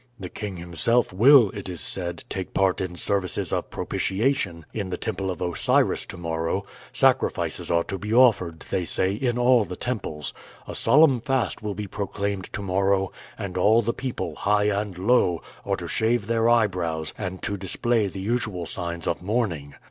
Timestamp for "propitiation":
3.69-4.65